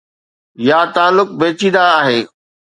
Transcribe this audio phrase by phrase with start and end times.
[0.67, 2.19] يا تعلق پيچيده آهي.